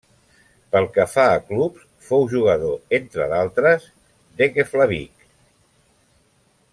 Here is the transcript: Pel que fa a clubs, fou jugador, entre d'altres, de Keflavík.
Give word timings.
Pel 0.75 0.87
que 0.95 1.03
fa 1.11 1.25
a 1.33 1.41
clubs, 1.49 1.83
fou 2.07 2.25
jugador, 2.33 2.73
entre 3.01 3.27
d'altres, 3.35 3.87
de 4.41 4.51
Keflavík. 4.57 5.29